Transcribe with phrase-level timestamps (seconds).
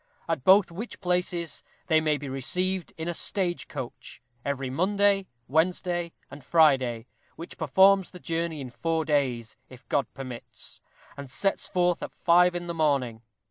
[0.27, 6.11] At both which places they may be received in a Stage Coach, every Monday, Wednesday,
[6.31, 10.81] and Friday, which performs the journey in four days if God permits!
[11.15, 13.21] and sets forth at five in the morning.